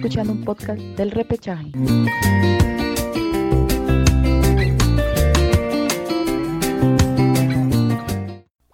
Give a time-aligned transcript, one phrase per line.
[0.00, 1.72] escuchando un podcast del repechaje.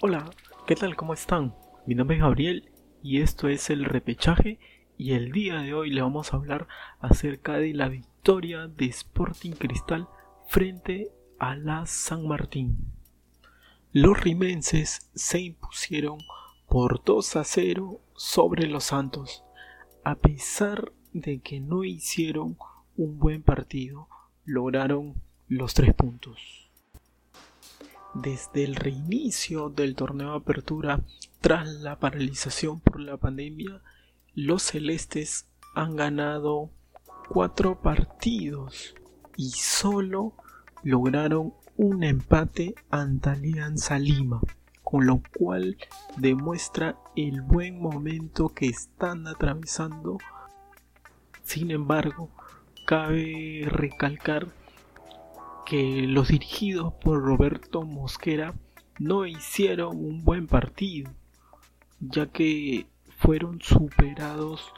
[0.00, 0.30] Hola,
[0.68, 0.94] ¿qué tal?
[0.94, 1.52] ¿Cómo están?
[1.84, 2.70] Mi nombre es Gabriel
[3.02, 4.60] y esto es el repechaje
[4.96, 6.68] y el día de hoy le vamos a hablar
[7.00, 10.06] acerca de la victoria de Sporting Cristal
[10.46, 12.92] frente a la San Martín.
[13.90, 16.18] Los rimenses se impusieron
[16.68, 19.42] por 2 a 0 sobre los Santos,
[20.04, 22.56] a pesar de que no hicieron
[22.96, 24.08] un buen partido,
[24.44, 25.14] lograron
[25.48, 26.70] los tres puntos.
[28.14, 31.00] Desde el reinicio del torneo de apertura,
[31.40, 33.82] tras la paralización por la pandemia,
[34.34, 36.70] los celestes han ganado
[37.28, 38.94] cuatro partidos
[39.36, 40.34] y solo
[40.82, 44.40] lograron un empate ante Alianza Lima,
[44.82, 45.76] con lo cual
[46.16, 50.18] demuestra el buen momento que están atravesando.
[51.46, 52.28] Sin embargo,
[52.86, 54.48] cabe recalcar
[55.64, 58.52] que los dirigidos por Roberto Mosquera
[58.98, 61.08] no hicieron un buen partido,
[62.00, 62.86] ya que
[63.18, 64.72] fueron superados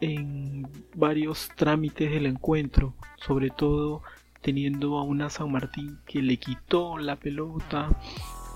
[0.00, 4.00] en varios trámites del encuentro, sobre todo
[4.40, 7.90] teniendo a una San Martín que le quitó la pelota,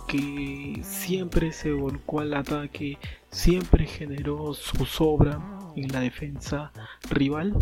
[0.09, 2.97] que siempre se volcó al ataque,
[3.29, 6.73] siempre generó su sobra en la defensa
[7.11, 7.57] rival.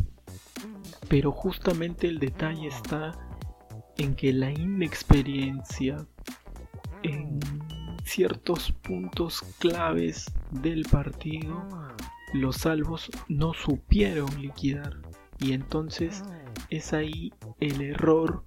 [1.08, 3.12] Pero justamente el detalle está
[3.96, 6.06] en que la inexperiencia
[7.02, 7.40] en
[8.04, 11.66] ciertos puntos claves del partido
[12.32, 14.96] los salvos no supieron liquidar
[15.38, 16.22] y entonces
[16.70, 18.44] es ahí el error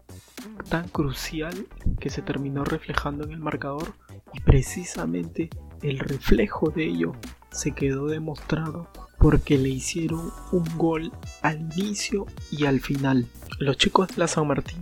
[0.69, 1.67] tan crucial
[1.99, 3.95] que se terminó reflejando en el marcador
[4.33, 5.49] y precisamente
[5.81, 7.11] el reflejo de ello
[7.51, 8.89] se quedó demostrado
[9.25, 13.25] porque le hicieron un gol al inicio y al final.
[13.57, 14.77] Los chicos de la San Martín,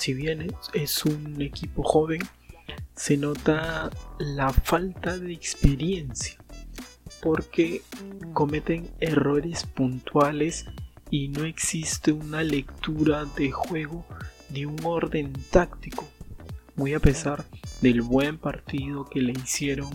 [0.00, 2.20] si bien es un equipo joven,
[2.96, 6.36] se nota la falta de experiencia
[7.22, 7.82] porque
[8.32, 10.66] cometen errores puntuales
[11.08, 14.04] y no existe una lectura de juego
[14.48, 16.04] de un orden táctico,
[16.74, 17.44] muy a pesar
[17.80, 19.90] del buen partido que le hicieron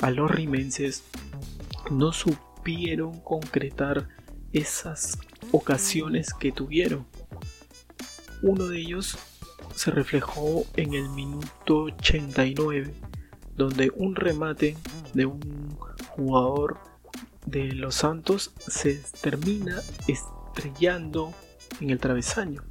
[0.00, 1.04] a los rimenses,
[1.90, 2.14] no
[2.64, 4.08] supieron concretar
[4.54, 5.18] esas
[5.52, 7.06] ocasiones que tuvieron.
[8.40, 9.18] Uno de ellos
[9.74, 12.94] se reflejó en el minuto 89,
[13.54, 14.78] donde un remate
[15.12, 15.76] de un
[16.08, 16.78] jugador
[17.44, 21.34] de los Santos se termina estrellando
[21.82, 22.62] en el travesaño.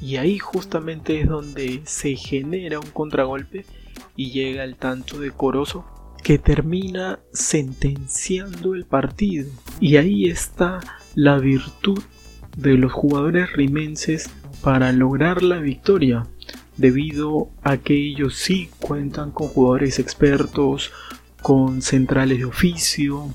[0.00, 3.66] Y ahí justamente es donde se genera un contragolpe
[4.14, 5.84] y llega el tanto decoroso
[6.22, 9.48] que termina sentenciando el partido.
[9.80, 10.80] Y ahí está
[11.14, 12.02] la virtud
[12.56, 14.30] de los jugadores rimenses
[14.62, 16.26] para lograr la victoria,
[16.76, 20.92] debido a que ellos sí cuentan con jugadores expertos,
[21.42, 23.32] con centrales de oficio,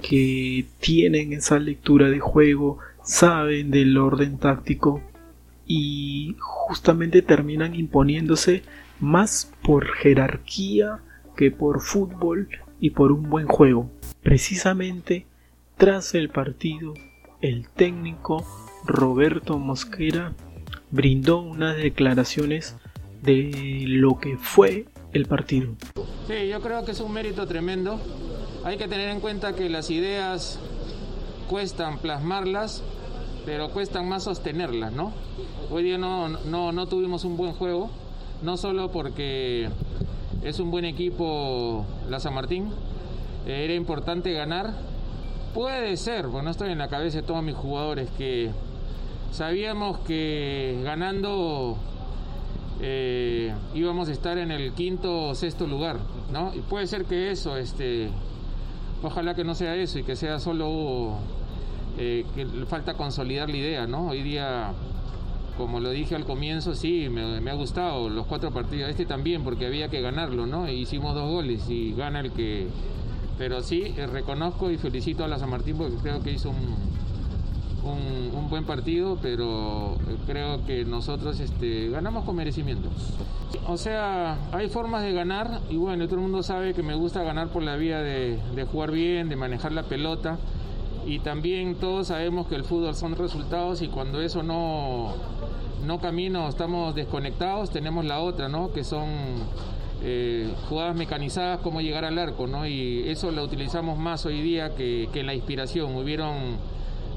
[0.00, 5.02] que tienen esa lectura de juego, saben del orden táctico
[5.66, 8.62] y justamente terminan imponiéndose
[9.00, 11.00] más por jerarquía
[11.36, 12.48] que por fútbol
[12.80, 13.90] y por un buen juego.
[14.22, 15.26] Precisamente
[15.76, 16.94] tras el partido,
[17.40, 18.44] el técnico
[18.84, 20.32] Roberto Mosquera
[20.90, 22.76] brindó unas declaraciones
[23.22, 25.74] de lo que fue el partido.
[26.26, 28.00] Sí, yo creo que es un mérito tremendo.
[28.64, 30.60] Hay que tener en cuenta que las ideas
[31.48, 32.82] cuestan plasmarlas,
[33.44, 35.12] pero cuestan más sostenerlas, ¿no?
[35.70, 37.90] Hoy día no, no, no tuvimos un buen juego,
[38.42, 39.68] no solo porque
[40.44, 42.70] es un buen equipo la San Martín,
[43.46, 44.74] era importante ganar.
[45.54, 48.50] Puede ser, porque no estoy en la cabeza de todos mis jugadores, que
[49.32, 51.76] sabíamos que ganando
[52.80, 55.98] eh, íbamos a estar en el quinto o sexto lugar,
[56.32, 56.52] ¿no?
[56.54, 58.08] Y puede ser que eso, este,
[59.02, 61.18] ojalá que no sea eso y que sea solo
[61.98, 64.08] eh, que falta consolidar la idea, ¿no?
[64.08, 64.72] Hoy día,
[65.56, 69.66] como lo dije al comienzo, sí, me, ha gustado los cuatro partidos, este también, porque
[69.66, 70.66] había que ganarlo, ¿no?
[70.66, 72.68] E hicimos dos goles y gana el que...
[73.38, 76.76] Pero sí, eh, reconozco y felicito a la San Martín porque creo que hizo un,
[77.84, 82.90] un, buen partido, pero eh, creo que nosotros este, ganamos con merecimiento.
[83.66, 87.22] O sea, hay formas de ganar y bueno, todo el mundo sabe que me gusta
[87.22, 88.38] ganar por la vía de,
[88.70, 90.38] jugar bien, de manejar la pelota
[91.06, 95.14] y también todos sabemos que el fútbol son resultados y cuando eso no,
[95.84, 98.72] no camina estamos desconectados, tenemos la otra, ¿no?
[98.72, 99.08] Que son
[100.02, 102.66] eh, jugadas mecanizadas, cómo llegar al arco, ¿no?
[102.66, 105.94] Y eso lo utilizamos más hoy día que, que la inspiración.
[105.96, 106.56] Hubieron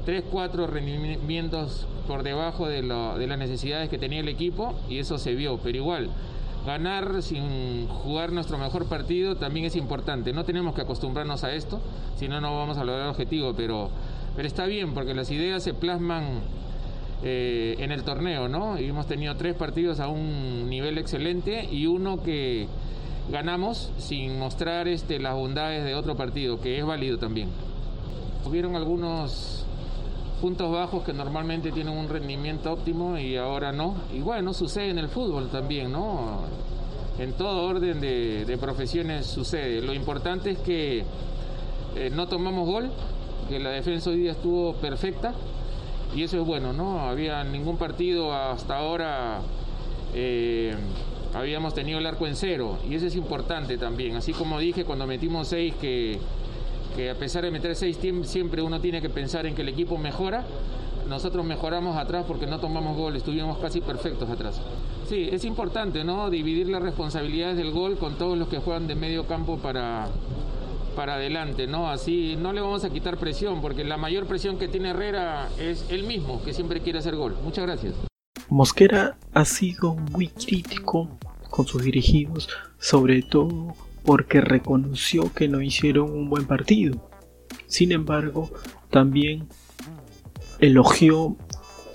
[0.04, 5.18] 3, 4 rendimientos por debajo de, de las necesidades que tenía el equipo y eso
[5.18, 6.10] se vio, pero igual
[6.66, 10.32] ganar sin jugar nuestro mejor partido también es importante.
[10.32, 11.80] No tenemos que acostumbrarnos a esto,
[12.16, 13.88] si no, no vamos a lograr el objetivo, pero,
[14.34, 16.40] pero está bien porque las ideas se plasman
[17.22, 18.78] eh, en el torneo, ¿no?
[18.78, 22.68] Y hemos tenido tres partidos a un nivel excelente y uno que
[23.30, 27.48] ganamos sin mostrar este, las bondades de otro partido, que es válido también.
[28.44, 29.64] Hubieron algunos
[30.42, 33.94] puntos bajos que normalmente tienen un rendimiento óptimo y ahora no.
[34.14, 36.40] Y bueno, sucede en el fútbol también, ¿no?
[37.18, 39.80] En todo orden de, profesiones sucede.
[39.80, 41.02] Lo importante es que
[41.96, 42.90] eh, no tomamos gol,
[43.48, 45.32] que la defensa hoy día estuvo perfecta
[46.16, 47.00] y eso es bueno, ¿no?
[47.00, 49.40] Había ningún partido hasta ahora.
[50.14, 50.74] Eh,
[51.34, 54.16] habíamos tenido el arco en cero y eso es importante también.
[54.16, 56.18] Así como dije cuando metimos seis que
[56.96, 59.98] que a pesar de meter seis siempre uno tiene que pensar en que el equipo
[59.98, 60.44] mejora.
[61.06, 64.60] Nosotros mejoramos atrás porque no tomamos gol, estuvimos casi perfectos atrás.
[65.06, 66.30] Sí, es importante, ¿no?
[66.30, 70.08] Dividir las responsabilidades del gol con todos los que juegan de medio campo para,
[70.96, 71.88] para adelante, ¿no?
[71.88, 75.86] Así no le vamos a quitar presión, porque la mayor presión que tiene Herrera es
[75.90, 77.36] él mismo, que siempre quiere hacer gol.
[77.44, 77.94] Muchas gracias.
[78.48, 81.08] Mosquera ha sido muy crítico
[81.50, 82.48] con sus dirigidos,
[82.78, 87.10] sobre todo porque reconoció que no hicieron un buen partido.
[87.66, 88.50] Sin embargo,
[88.90, 89.48] también
[90.60, 91.36] elogió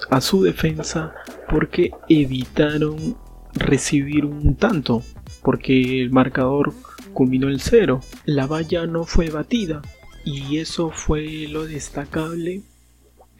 [0.09, 1.13] a su defensa
[1.50, 3.18] porque evitaron
[3.53, 5.03] recibir un tanto,
[5.42, 6.74] porque el marcador
[7.13, 8.02] culminó el cero.
[8.25, 9.81] La valla no fue batida
[10.24, 12.62] y eso fue lo destacable,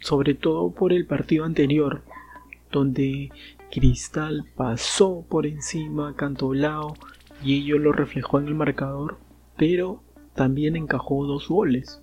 [0.00, 2.02] sobre todo por el partido anterior,
[2.70, 3.30] donde
[3.70, 6.94] Cristal pasó por encima a Cantolao
[7.42, 9.18] y ello lo reflejó en el marcador,
[9.56, 10.02] pero
[10.34, 12.02] también encajó dos goles,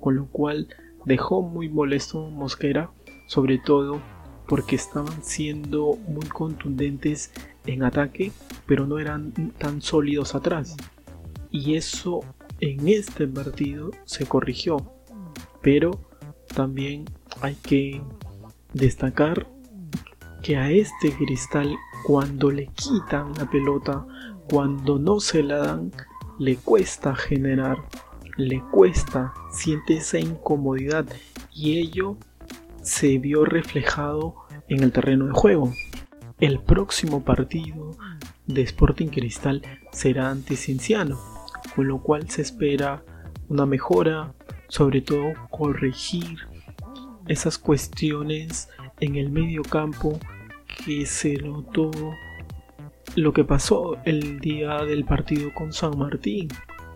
[0.00, 0.68] con lo cual
[1.04, 2.90] dejó muy molesto Mosquera,
[3.26, 4.00] sobre todo
[4.46, 7.32] porque estaban siendo muy contundentes
[7.66, 8.32] en ataque,
[8.66, 10.76] pero no eran tan sólidos atrás.
[11.50, 12.20] Y eso
[12.60, 14.76] en este partido se corrigió,
[15.62, 15.90] pero
[16.54, 17.04] también
[17.40, 18.02] hay que
[18.72, 19.46] destacar
[20.42, 24.06] que a este cristal cuando le quitan la pelota
[24.50, 25.92] cuando no se la dan,
[26.38, 27.78] le cuesta generar,
[28.36, 31.06] le cuesta, siente esa incomodidad
[31.52, 32.16] y ello
[32.82, 34.34] se vio reflejado
[34.68, 35.72] en el terreno de juego.
[36.40, 37.90] El próximo partido
[38.46, 39.62] de Sporting Cristal
[39.92, 41.20] será ante Cienciano,
[41.74, 43.02] con lo cual se espera
[43.48, 44.32] una mejora,
[44.68, 46.38] sobre todo corregir
[47.26, 48.68] esas cuestiones
[49.00, 50.18] en el medio campo
[50.84, 51.90] que se notó
[53.16, 56.48] lo que pasó el día del partido con San Martín.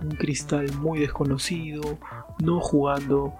[0.02, 1.98] Un cristal muy desconocido,
[2.42, 3.34] no jugando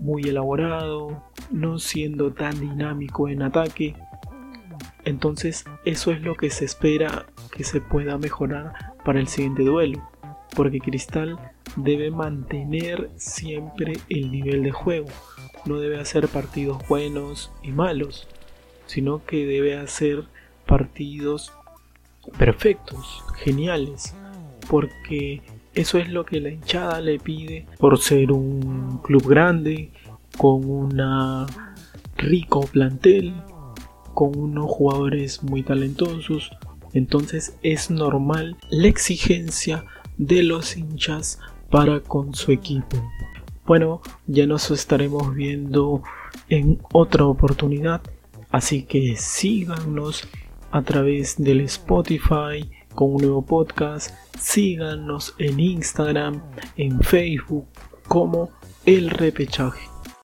[0.00, 3.94] muy elaborado, no siendo tan dinámico en ataque.
[5.04, 10.02] Entonces eso es lo que se espera que se pueda mejorar para el siguiente duelo,
[10.56, 11.38] porque Cristal
[11.76, 15.08] debe mantener siempre el nivel de juego,
[15.66, 18.26] no debe hacer partidos buenos y malos,
[18.86, 20.24] sino que debe hacer
[20.64, 21.52] partidos
[22.38, 24.14] perfectos, geniales,
[24.68, 25.42] porque
[25.74, 29.90] eso es lo que la hinchada le pide por ser un club grande,
[30.38, 31.46] con una
[32.16, 33.34] rico plantel,
[34.14, 36.50] con unos jugadores muy talentosos.
[36.94, 39.84] Entonces es normal la exigencia
[40.16, 41.38] de los hinchas
[41.70, 42.96] para con su equipo.
[43.66, 46.02] Bueno, ya nos estaremos viendo
[46.48, 48.00] en otra oportunidad,
[48.50, 50.28] así que síganos
[50.70, 54.14] a través del Spotify con un nuevo podcast.
[54.38, 56.42] Síganos en Instagram,
[56.76, 57.66] en Facebook
[58.06, 58.50] como
[58.84, 59.95] El Repechaje.